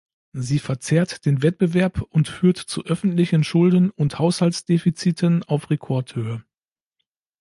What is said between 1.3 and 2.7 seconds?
Wettbewerb und führt